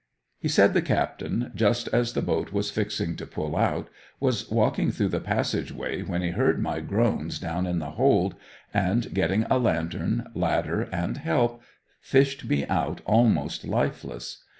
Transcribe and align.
He 0.39 0.47
said 0.47 0.73
the 0.73 0.81
captain, 0.81 1.51
just 1.53 1.87
as 1.89 2.13
the 2.13 2.23
boat 2.23 2.51
was 2.51 2.71
fixing 2.71 3.15
to 3.17 3.27
pull 3.27 3.55
out, 3.55 3.87
was 4.19 4.49
walking 4.49 4.89
through 4.89 5.09
the 5.09 5.19
passage 5.19 5.71
way 5.71 6.01
when 6.01 6.23
he 6.23 6.31
heard 6.31 6.59
my 6.59 6.79
groans 6.79 7.37
down 7.37 7.67
in 7.67 7.77
the 7.77 7.91
hold 7.91 8.33
and 8.73 9.13
getting 9.13 9.43
a 9.51 9.59
lantern, 9.59 10.31
ladder 10.33 10.89
and 10.91 11.17
help, 11.17 11.61
fished 12.01 12.45
me 12.45 12.65
out 12.65 13.01
almost 13.05 13.63
lifeless. 13.63 14.43